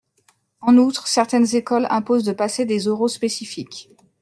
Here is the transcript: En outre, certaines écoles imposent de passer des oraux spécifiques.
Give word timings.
En 0.61 0.77
outre, 0.77 1.07
certaines 1.07 1.55
écoles 1.55 1.85
imposent 1.91 2.23
de 2.23 2.31
passer 2.31 2.65
des 2.65 2.87
oraux 2.87 3.07
spécifiques. 3.07 3.87